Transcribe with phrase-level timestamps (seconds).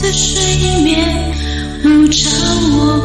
[0.00, 1.32] 在水面，
[1.82, 2.28] 不找
[2.76, 2.97] 我。